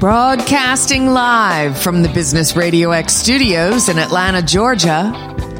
[0.00, 5.12] Broadcasting live from the Business Radio X studios in Atlanta, Georgia,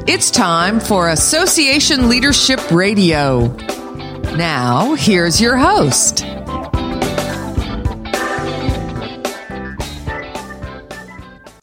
[0.07, 3.55] it's time for Association Leadership Radio.
[4.35, 6.25] Now, here's your host.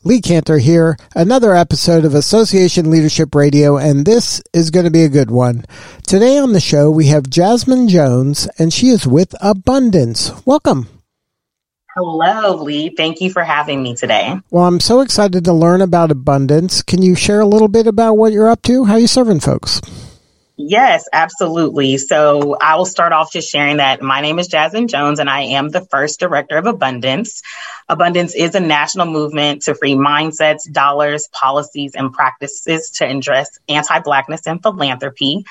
[0.05, 5.03] Lee Kantor here, another episode of Association Leadership Radio, and this is going to be
[5.03, 5.65] a good one.
[6.07, 10.31] Today on the show, we have Jasmine Jones, and she is with Abundance.
[10.47, 10.87] Welcome.
[11.99, 12.91] Hello, Lee.
[12.91, 14.39] Thank you for having me today.
[14.51, 16.81] Well, I'm so excited to learn about Abundance.
[16.81, 18.85] Can you share a little bit about what you're up to?
[18.85, 19.81] How are you serving folks?
[20.57, 21.99] Yes, absolutely.
[21.99, 25.41] So I will start off just sharing that my name is Jasmine Jones and I
[25.41, 27.43] am the first director of Abundance.
[27.89, 33.99] Abundance is a national movement to free mindsets, dollars, policies, and practices to address anti
[33.99, 35.45] Blackness and philanthropy.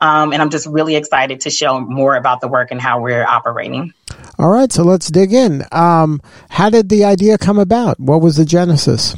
[0.00, 3.24] Um, and I'm just really excited to show more about the work and how we're
[3.24, 3.92] operating.
[4.38, 5.64] All right, so let's dig in.
[5.72, 6.20] Um,
[6.50, 7.98] how did the idea come about?
[8.00, 9.14] What was the genesis?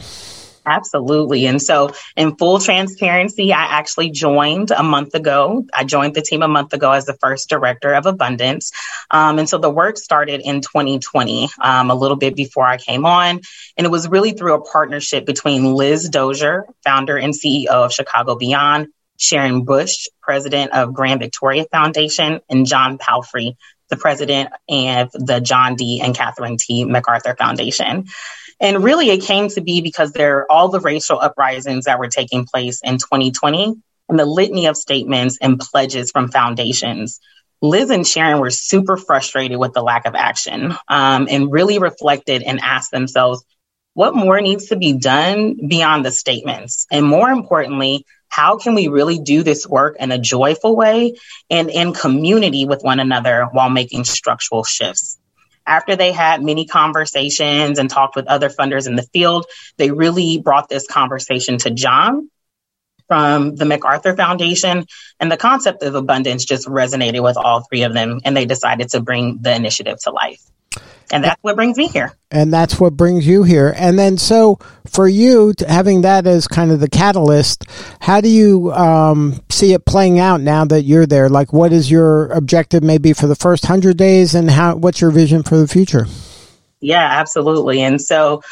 [0.66, 1.46] Absolutely.
[1.46, 5.64] And so, in full transparency, I actually joined a month ago.
[5.72, 8.72] I joined the team a month ago as the first director of Abundance.
[9.12, 13.06] Um, and so, the work started in 2020, um, a little bit before I came
[13.06, 13.40] on.
[13.76, 18.34] And it was really through a partnership between Liz Dozier, founder and CEO of Chicago
[18.34, 23.56] Beyond, Sharon Bush, president of Grand Victoria Foundation, and John Palfrey,
[23.88, 26.00] the president of the John D.
[26.00, 26.84] and Catherine T.
[26.84, 28.06] MacArthur Foundation.
[28.58, 32.08] And really, it came to be because there are all the racial uprisings that were
[32.08, 33.74] taking place in 2020
[34.08, 37.20] and the litany of statements and pledges from foundations.
[37.62, 42.42] Liz and Sharon were super frustrated with the lack of action um, and really reflected
[42.42, 43.44] and asked themselves,
[43.94, 46.86] what more needs to be done beyond the statements?
[46.90, 51.16] And more importantly, how can we really do this work in a joyful way
[51.50, 55.18] and in community with one another while making structural shifts?
[55.66, 59.46] after they had many conversations and talked with other funders in the field,
[59.76, 62.30] they really brought this conversation to John
[63.08, 64.86] from the MacArthur Foundation.
[65.18, 68.90] And the concept of abundance just resonated with all three of them, and they decided
[68.90, 70.40] to bring the initiative to life.
[71.12, 72.16] And that's what brings me here.
[72.32, 73.72] And that's what brings you here.
[73.76, 77.64] And then, so for you, having that as kind of the catalyst,
[78.00, 81.28] how do you um, see it playing out now that you're there?
[81.28, 84.74] Like, what is your objective maybe for the first hundred days, and how?
[84.74, 86.06] What's your vision for the future?
[86.80, 87.82] Yeah, absolutely.
[87.82, 88.42] And so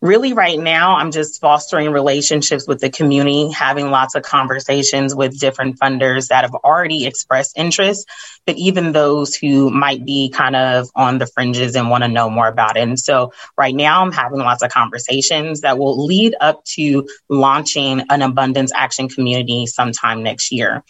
[0.00, 5.38] really right now i'm just fostering relationships with the community having lots of conversations with
[5.38, 8.08] different funders that have already expressed interest
[8.46, 12.30] but even those who might be kind of on the fringes and want to know
[12.30, 12.80] more about it.
[12.80, 18.02] And so right now i'm having lots of conversations that will lead up to launching
[18.10, 20.82] an abundance action community sometime next year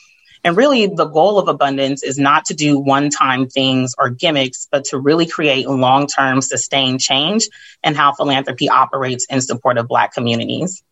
[0.42, 4.68] and really, the goal of abundance is not to do one time things or gimmicks,
[4.70, 7.48] but to really create long term sustained change
[7.82, 10.82] and how philanthropy operates in support of Black communities.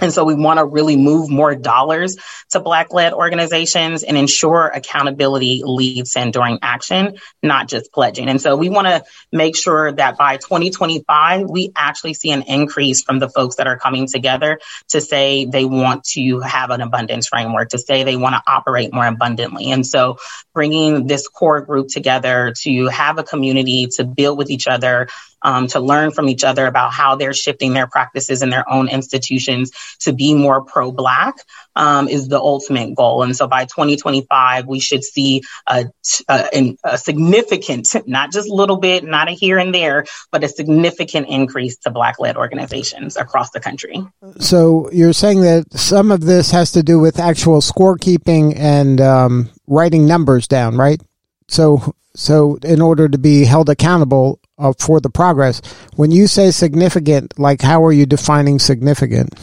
[0.00, 2.16] And so we want to really move more dollars
[2.50, 8.28] to Black led organizations and ensure accountability leads to enduring action, not just pledging.
[8.28, 13.02] And so we want to make sure that by 2025, we actually see an increase
[13.02, 17.28] from the folks that are coming together to say they want to have an abundance
[17.28, 19.70] framework, to say they want to operate more abundantly.
[19.70, 20.18] And so
[20.54, 25.08] bringing this core group together to have a community, to build with each other,
[25.42, 28.88] um, to learn from each other about how they're shifting their practices in their own
[28.88, 29.70] institutions
[30.00, 31.36] to be more pro Black
[31.76, 33.22] um, is the ultimate goal.
[33.22, 35.86] And so by 2025, we should see a,
[36.28, 40.48] a, a significant, not just a little bit, not a here and there, but a
[40.48, 44.02] significant increase to Black led organizations across the country.
[44.38, 49.50] So you're saying that some of this has to do with actual scorekeeping and um,
[49.66, 51.00] writing numbers down, right?
[51.48, 55.60] So, so in order to be held accountable, uh, for the progress.
[55.96, 59.34] When you say significant, like how are you defining significant?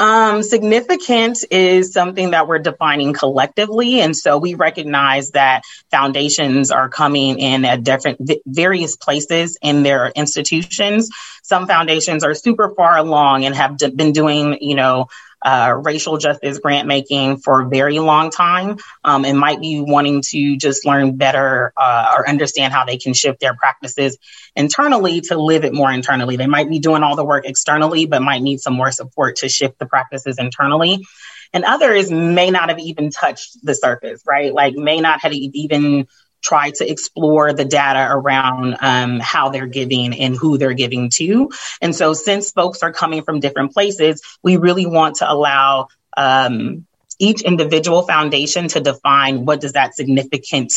[0.00, 4.00] Um, significant is something that we're defining collectively.
[4.00, 10.12] And so we recognize that foundations are coming in at different, various places in their
[10.14, 11.10] institutions.
[11.42, 15.08] Some foundations are super far along and have been doing, you know,
[15.42, 20.22] uh, racial justice grant making for a very long time um, and might be wanting
[20.22, 24.18] to just learn better uh, or understand how they can shift their practices
[24.56, 26.36] internally to live it more internally.
[26.36, 29.48] They might be doing all the work externally, but might need some more support to
[29.48, 31.06] shift the practices internally.
[31.52, 34.52] And others may not have even touched the surface, right?
[34.52, 36.06] Like may not have even
[36.42, 41.50] try to explore the data around um, how they're giving and who they're giving to.
[41.80, 46.86] And so, since folks are coming from different places, we really want to allow um,
[47.18, 50.72] each individual foundation to define what does that significant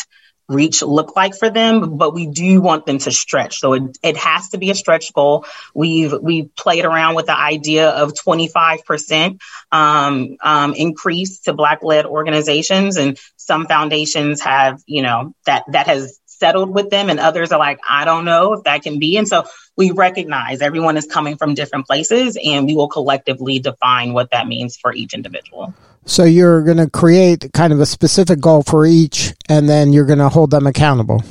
[0.52, 3.60] reach look like for them, but we do want them to stretch.
[3.60, 5.46] So it, it has to be a stretch goal.
[5.74, 9.40] We've we've played around with the idea of 25%
[9.72, 15.88] um, um, increase to Black led organizations, and some foundations have you know that that
[15.88, 19.18] has settled with them, and others are like, I don't know if that can be.
[19.18, 19.46] And so
[19.78, 24.48] we recognize everyone is coming from different places, and we will collectively define what that
[24.48, 25.74] means for each individual.
[26.06, 30.06] So you're going to create kind of a specific goal for each, and then you're
[30.06, 31.24] going to hold them accountable.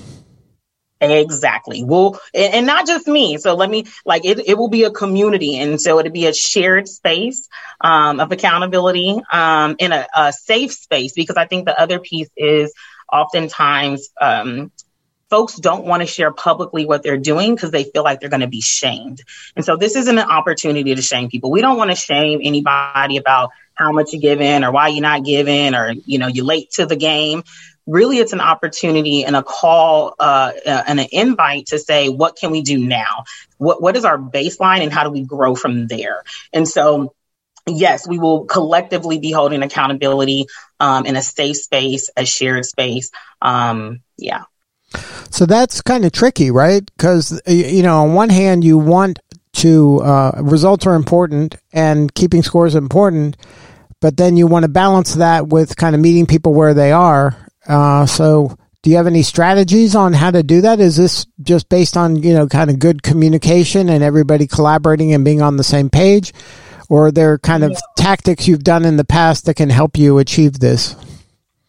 [1.01, 1.83] Exactly.
[1.83, 3.39] Well, and not just me.
[3.39, 4.39] So let me like it.
[4.47, 7.49] It will be a community, and so it'll be a shared space
[7.81, 11.15] um, of accountability um, in a, a, safe space.
[11.15, 12.75] Because I think the other piece is
[13.11, 14.71] oftentimes um,
[15.31, 18.41] folks don't want to share publicly what they're doing because they feel like they're going
[18.41, 19.23] to be shamed.
[19.57, 21.51] And so this isn't an opportunity to shame people.
[21.51, 23.51] We don't want to shame anybody about
[23.81, 26.71] how much you give in or why you're not giving or, you know, you're late
[26.73, 27.43] to the game.
[27.87, 32.37] Really, it's an opportunity and a call uh, uh, and an invite to say, what
[32.37, 33.25] can we do now?
[33.59, 36.23] What, what is our baseline and how do we grow from there?
[36.53, 37.15] And so
[37.67, 40.47] yes, we will collectively be holding accountability
[40.79, 43.11] um, in a safe space, a shared space.
[43.43, 44.45] Um, yeah.
[45.31, 46.85] So that's kind of tricky, right?
[46.97, 49.21] Because, you know, on one hand, you want
[49.53, 53.37] to, uh, results are important and keeping scores important,
[54.01, 57.37] but then you want to balance that with kind of meeting people where they are.
[57.67, 60.81] Uh, so do you have any strategies on how to do that?
[60.81, 65.25] Is this just based on, you know, kind of good communication and everybody collaborating and
[65.25, 66.33] being on the same page?
[66.89, 70.19] Or are there kind of tactics you've done in the past that can help you
[70.19, 70.97] achieve this?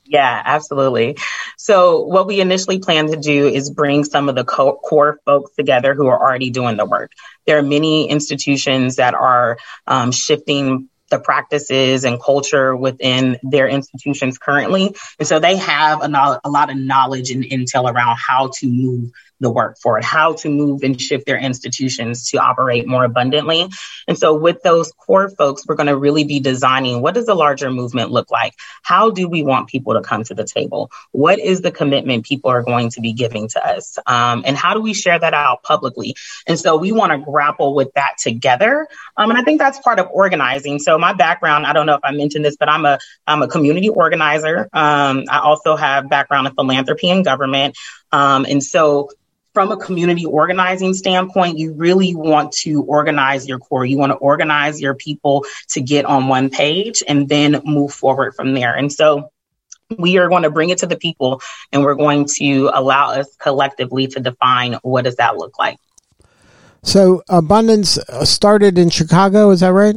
[0.05, 1.17] Yeah, absolutely.
[1.57, 5.55] So, what we initially plan to do is bring some of the co- core folks
[5.55, 7.11] together who are already doing the work.
[7.45, 9.57] There are many institutions that are
[9.87, 14.95] um, shifting the practices and culture within their institutions currently.
[15.19, 18.67] And so they have a, no- a lot of knowledge and intel around how to
[18.67, 19.11] move
[19.41, 23.67] the work for it, how to move and shift their institutions to operate more abundantly.
[24.07, 27.35] And so with those core folks, we're going to really be designing what does the
[27.35, 28.53] larger movement look like?
[28.83, 30.91] How do we want people to come to the table?
[31.11, 33.97] What is the commitment people are going to be giving to us?
[34.05, 36.15] Um, and how do we share that out publicly?
[36.47, 38.87] And so we want to grapple with that together.
[39.17, 40.79] Um, and I think that's part of organizing.
[40.79, 43.47] So my background, I don't know if I mentioned this, but I'm a, I'm a
[43.47, 44.69] community organizer.
[44.71, 47.75] Um, I also have background in philanthropy and government.
[48.11, 49.09] Um, and so
[49.53, 53.85] from a community organizing standpoint, you really want to organize your core.
[53.85, 58.35] You want to organize your people to get on one page and then move forward
[58.35, 58.73] from there.
[58.73, 59.31] And so
[59.97, 63.35] we are going to bring it to the people and we're going to allow us
[63.37, 65.77] collectively to define what does that look like.
[66.83, 69.95] So abundance started in Chicago, is that right?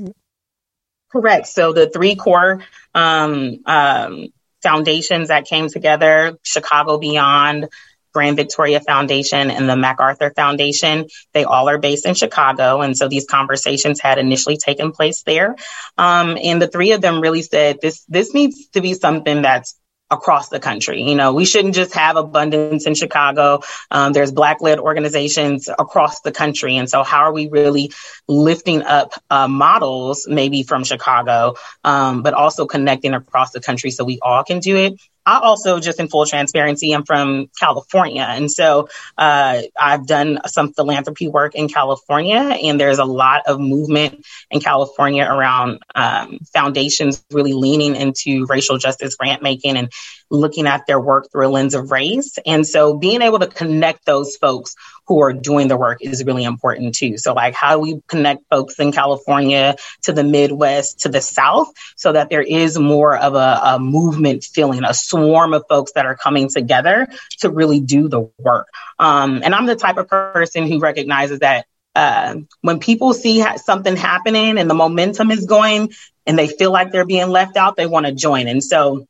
[1.11, 1.47] Correct.
[1.47, 2.63] So the three core
[2.95, 4.27] um, um,
[4.63, 7.69] foundations that came together, Chicago Beyond,
[8.15, 11.07] Grand Victoria Foundation and the MacArthur Foundation.
[11.33, 12.81] They all are based in Chicago.
[12.81, 15.57] And so these conversations had initially taken place there.
[15.99, 19.75] Um, and the three of them really said this, this needs to be something that's
[20.11, 21.03] across the country.
[21.03, 23.61] You know, we shouldn't just have abundance in Chicago.
[23.91, 26.77] Um, there's Black led organizations across the country.
[26.77, 27.93] And so, how are we really
[28.29, 34.05] lifting up uh, models, maybe from Chicago, um, but also connecting across the country so
[34.05, 34.95] we all can do it?
[35.27, 38.27] I also, just in full transparency, I'm from California.
[38.29, 43.59] And so uh, I've done some philanthropy work in California, and there's a lot of
[43.59, 49.91] movement in California around um, foundations really leaning into racial justice grant making and
[50.31, 52.39] looking at their work through a lens of race.
[52.45, 54.75] And so being able to connect those folks
[55.07, 57.19] who are doing the work is really important too.
[57.19, 61.73] So like how do we connect folks in California to the Midwest, to the South,
[61.97, 66.07] so that there is more of a, a movement feeling, a swarm of folks that
[66.07, 67.09] are coming together
[67.41, 68.69] to really do the work.
[68.99, 73.57] Um, and I'm the type of person who recognizes that uh, when people see ha-
[73.57, 75.93] something happening and the momentum is going
[76.27, 78.49] and they feel like they're being left out, they want to join.
[78.49, 79.07] And so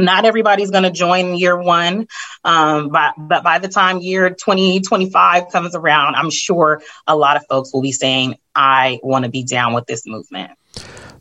[0.00, 2.08] not everybody's going to join year one,
[2.44, 7.46] um, but, but by the time year 2025 comes around, I'm sure a lot of
[7.46, 10.52] folks will be saying, I want to be down with this movement.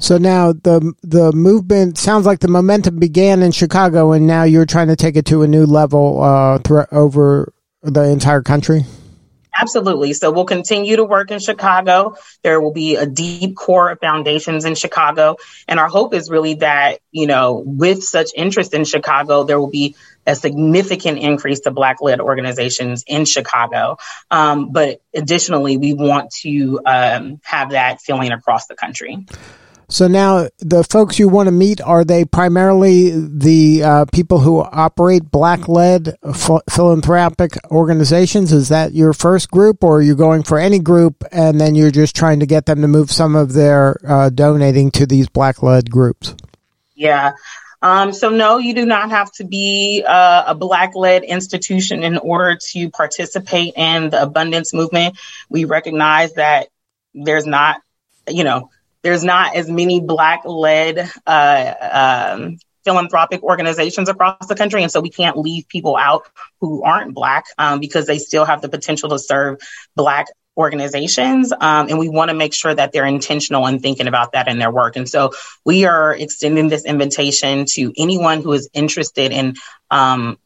[0.02, 4.66] So now the the movement sounds like the momentum began in Chicago, and now you're
[4.66, 7.52] trying to take it to a new level uh, th- over
[7.84, 8.86] the entire country.
[9.62, 10.14] Absolutely.
[10.14, 12.16] So we'll continue to work in Chicago.
[12.44, 15.36] There will be a deep core of foundations in Chicago.
[15.68, 19.70] And our hope is really that, you know, with such interest in Chicago, there will
[19.70, 23.98] be a significant increase to Black led organizations in Chicago.
[24.32, 29.26] Um, but additionally, we want to um, have that feeling across the country.
[29.92, 34.62] So now the folks you want to meet are they primarily the uh, people who
[34.62, 38.54] operate black led ph- philanthropic organizations?
[38.54, 41.90] Is that your first group, or are you going for any group and then you're
[41.90, 45.64] just trying to get them to move some of their uh, donating to these black
[45.64, 46.36] led groups?
[46.94, 47.32] Yeah.
[47.82, 52.20] Um, so no, you do not have to be uh, a black led institution in
[52.20, 55.18] order to participate in the abundance movement.
[55.50, 56.68] We recognize that
[57.16, 57.82] there's not,
[58.28, 58.70] you know,
[59.04, 64.84] there's not as many black led uh, um, philanthropic organizations across the country.
[64.84, 66.24] And so we can't leave people out
[66.60, 69.60] who aren't Black um, because they still have the potential to serve
[69.96, 70.28] Black
[70.58, 71.54] organizations.
[71.54, 74.60] Um, and we want to make sure that they're intentional in thinking about that in
[74.60, 74.96] their work.
[74.96, 75.32] And so
[75.66, 79.56] we are extending this invitation to anyone who is interested in
[79.90, 80.38] um,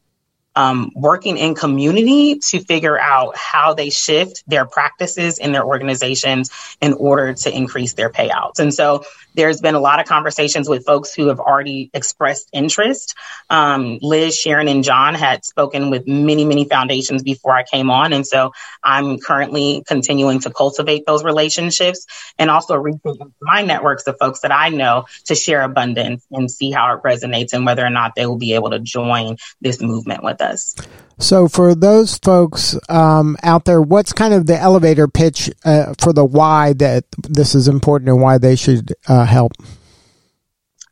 [0.55, 6.51] um, working in community to figure out how they shift their practices in their organizations
[6.81, 8.59] in order to increase their payouts.
[8.59, 9.03] And so
[9.35, 13.15] there's been a lot of conversations with folks who have already expressed interest.
[13.49, 18.13] Um, Liz, Sharon, and John had spoken with many, many foundations before I came on.
[18.13, 18.51] And so
[18.83, 22.05] I'm currently continuing to cultivate those relationships
[22.37, 26.71] and also reaching my networks of folks that I know to share abundance and see
[26.71, 30.23] how it resonates and whether or not they will be able to join this movement
[30.23, 30.75] with us.
[31.19, 36.11] So, for those folks um, out there, what's kind of the elevator pitch uh, for
[36.11, 39.53] the why that this is important and why they should uh, help?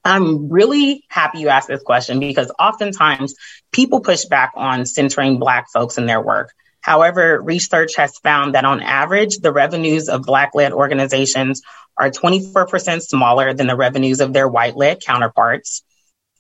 [0.04, 3.36] I'm really happy you asked this question because oftentimes
[3.72, 6.54] people push back on centering Black folks in their work.
[6.82, 11.62] However, research has found that on average, the revenues of Black led organizations
[11.98, 15.84] are 24% smaller than the revenues of their white led counterparts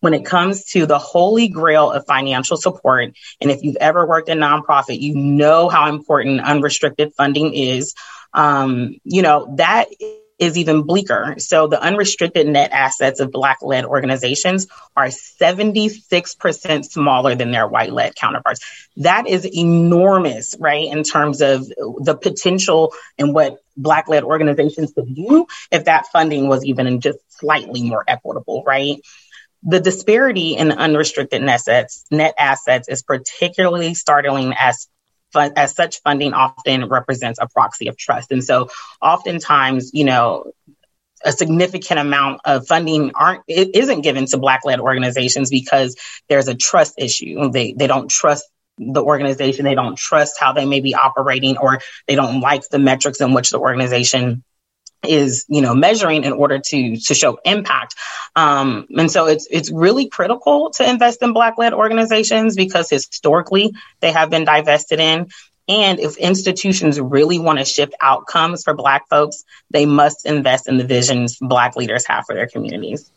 [0.02, 4.30] when it comes to the holy grail of financial support, and if you've ever worked
[4.30, 7.96] in nonprofit, you know how important unrestricted funding is.
[8.34, 9.88] Um, you know, that
[10.42, 11.36] is even bleaker.
[11.38, 14.66] So the unrestricted net assets of Black led organizations
[14.98, 18.90] are 76% smaller than their white led counterparts.
[18.98, 20.92] That is enormous, right?
[20.92, 26.48] In terms of the potential and what Black led organizations could do if that funding
[26.48, 28.98] was even just slightly more equitable, right?
[29.64, 34.88] The disparity in unrestricted net assets, net assets is particularly startling as
[35.34, 38.32] as such funding often represents a proxy of trust.
[38.32, 38.70] And so
[39.02, 40.52] oftentimes, you know,
[41.24, 45.96] a significant amount of funding aren't it isn't given to black led organizations because
[46.28, 47.50] there's a trust issue.
[47.52, 48.46] They they don't trust
[48.78, 52.80] the organization, they don't trust how they may be operating or they don't like the
[52.80, 54.44] metrics in which the organization
[55.08, 57.96] is you know measuring in order to to show impact.
[58.36, 63.74] Um, and so it's it's really critical to invest in black led organizations because historically
[64.00, 65.30] they have been divested in.
[65.68, 70.78] And if institutions really want to shift outcomes for black folks they must invest in
[70.78, 73.12] the visions black leaders have for their communities.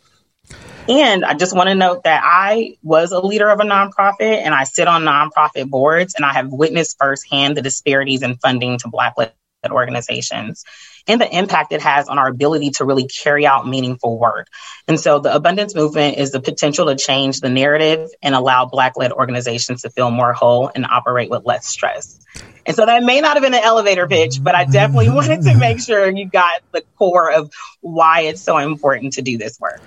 [0.87, 4.55] And I just want to note that I was a leader of a nonprofit and
[4.55, 8.89] I sit on nonprofit boards and I have witnessed firsthand the disparities in funding to
[8.89, 9.33] Black led
[9.73, 10.65] organizations
[11.07, 14.49] and the impact it has on our ability to really carry out meaningful work.
[14.89, 18.97] And so the abundance movement is the potential to change the narrative and allow Black
[18.97, 22.21] led organizations to feel more whole and operate with less stress.
[22.67, 25.57] And so that may not have been an elevator pitch, but I definitely wanted to
[25.57, 29.81] make sure you got the core of why it's so important to do this work.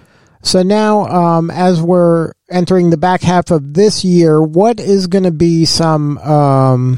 [0.44, 5.24] So now, um, as we're entering the back half of this year, what is going
[5.24, 6.98] to be some um,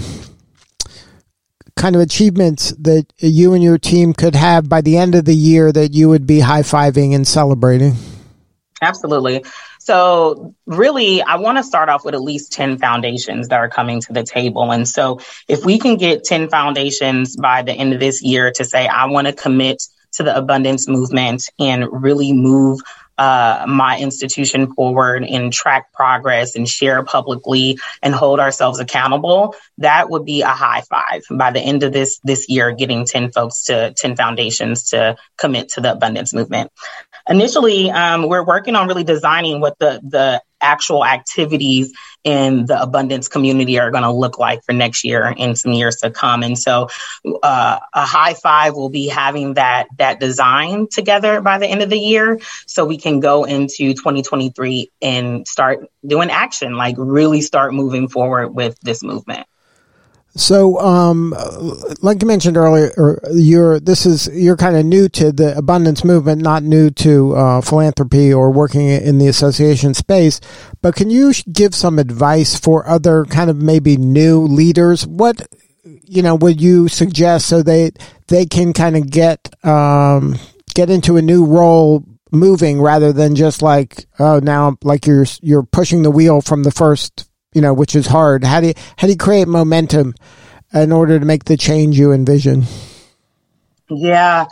[1.80, 5.36] kind of achievements that you and your team could have by the end of the
[5.36, 7.94] year that you would be high fiving and celebrating?
[8.82, 9.44] Absolutely.
[9.80, 14.02] So, really, I want to start off with at least 10 foundations that are coming
[14.02, 14.72] to the table.
[14.72, 18.66] And so, if we can get 10 foundations by the end of this year to
[18.66, 19.82] say, I want to commit
[20.14, 22.82] to the abundance movement and really move
[23.20, 30.10] uh, my institution forward and track progress and share publicly and hold ourselves accountable, that
[30.10, 33.66] would be a high five by the end of this this year, getting 10 folks
[33.66, 36.72] to 10 foundations to commit to the abundance movement.
[37.28, 43.28] Initially, um, we're working on really designing what the the actual activities in the abundance
[43.28, 46.44] community are going to look like for next year and some years to come.
[46.44, 46.90] And so,
[47.44, 51.90] uh, a high five will be having that that design together by the end of
[51.90, 57.74] the year, so we can go into 2023 and start doing action, like really start
[57.74, 59.48] moving forward with this movement.
[60.40, 61.36] So, um,
[62.02, 66.42] like you mentioned earlier, you're this is you're kind of new to the abundance movement,
[66.42, 70.40] not new to uh, philanthropy or working in the association space.
[70.82, 75.06] But can you give some advice for other kind of maybe new leaders?
[75.06, 75.46] What
[75.84, 77.92] you know would you suggest so they
[78.30, 80.38] they can kind of get um,
[80.74, 85.64] get into a new role moving rather than just like oh now like you're you're
[85.64, 88.44] pushing the wheel from the first you know which is hard.
[88.44, 90.14] How do you how do you create momentum
[90.74, 92.64] in order to make the change you envision?
[93.90, 94.48] Yeah.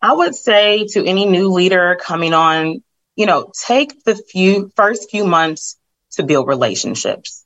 [0.00, 2.82] I would say to any new leader coming on
[3.16, 5.76] you know take the few first few months
[6.12, 7.44] to build relationships.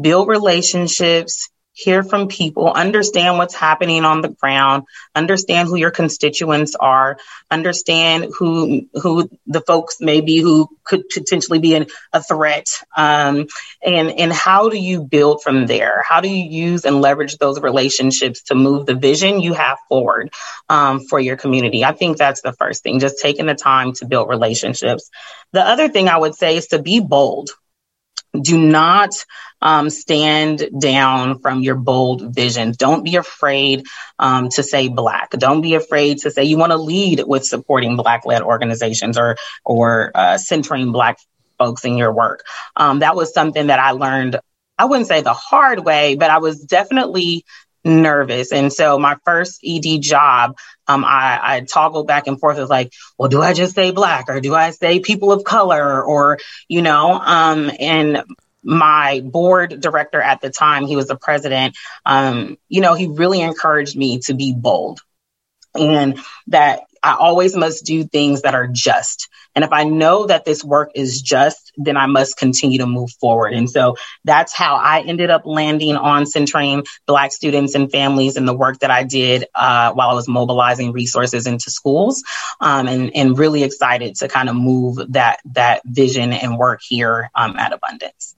[0.00, 6.74] Build relationships hear from people, understand what's happening on the ground, understand who your constituents
[6.76, 7.18] are,
[7.50, 13.48] understand who who the folks maybe who could potentially be an, a threat, um,
[13.84, 16.02] and and how do you build from there?
[16.08, 20.32] How do you use and leverage those relationships to move the vision you have forward
[20.68, 21.84] um, for your community?
[21.84, 25.10] I think that's the first thing, just taking the time to build relationships.
[25.52, 27.50] The other thing I would say is to be bold
[28.40, 29.10] do not
[29.60, 32.74] um, stand down from your bold vision.
[32.76, 33.86] Don't be afraid
[34.18, 35.30] um, to say Black.
[35.30, 40.12] Don't be afraid to say you want to lead with supporting Black-led organizations or or
[40.14, 41.18] uh, centering Black
[41.58, 42.44] folks in your work.
[42.76, 44.38] Um, that was something that I learned.
[44.76, 47.44] I wouldn't say the hard way, but I was definitely
[47.84, 48.52] nervous.
[48.52, 52.56] And so my first ED job, um, I, I toggled back and forth.
[52.56, 55.44] It was like, well, do I just say black or do I say people of
[55.44, 56.38] color or,
[56.68, 58.22] you know, um, and
[58.62, 61.76] my board director at the time, he was the president,
[62.06, 65.00] um, you know, he really encouraged me to be bold
[65.74, 69.28] and that I always must do things that are just.
[69.54, 73.10] And if I know that this work is just, then I must continue to move
[73.20, 73.52] forward.
[73.52, 78.48] And so that's how I ended up landing on centering Black students and families and
[78.48, 82.22] the work that I did uh, while I was mobilizing resources into schools.
[82.60, 87.30] Um, and, and really excited to kind of move that, that vision and work here
[87.34, 88.34] um, at Abundance.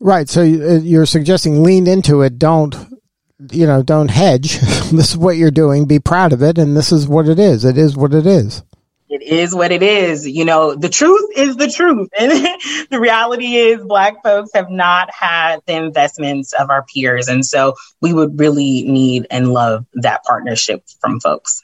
[0.00, 0.28] Right.
[0.28, 2.38] So uh, you're suggesting lean into it.
[2.38, 2.74] Don't
[3.50, 4.58] you know, don't hedge.
[4.60, 5.86] this is what you're doing.
[5.86, 6.58] Be proud of it.
[6.58, 7.64] And this is what it is.
[7.64, 8.62] It is what it is.
[9.14, 10.26] It is what it is.
[10.26, 12.08] You know, the truth is the truth.
[12.18, 12.32] And
[12.90, 17.28] the reality is, Black folks have not had the investments of our peers.
[17.28, 21.62] And so we would really need and love that partnership from folks.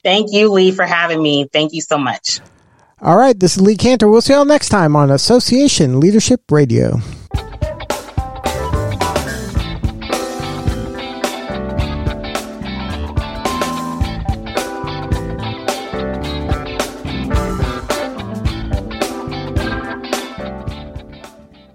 [0.04, 1.48] Thank you, Lee, for having me.
[1.50, 2.40] Thank you so much.
[3.00, 4.10] All right, this is Lee Kantor.
[4.10, 7.00] We'll see you all next time on Association Leadership Radio.